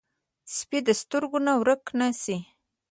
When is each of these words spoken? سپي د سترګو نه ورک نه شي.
سپي 0.55 0.79
د 0.87 0.89
سترګو 1.01 1.39
نه 1.45 1.53
ورک 1.61 1.83
نه 1.99 2.07
شي. 2.21 2.37